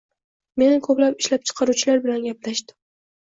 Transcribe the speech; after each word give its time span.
Men 0.61 0.71
ko‘plab 0.87 1.19
ishlab 1.25 1.45
chiqaruvchilar 1.49 2.01
bilan 2.07 2.25
gaplashdim 2.29 2.79